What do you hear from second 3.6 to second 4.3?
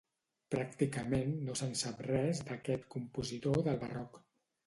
del Barroc.